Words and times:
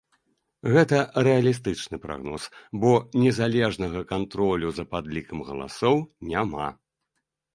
Гэта 0.75 0.97
рэалістычны 1.27 1.99
прагноз, 2.05 2.43
бо 2.85 2.91
незалежнага 3.23 3.99
кантролю 4.13 4.67
за 4.77 4.87
падлікам 4.93 5.39
галасоў 5.51 5.95
няма. 6.33 6.67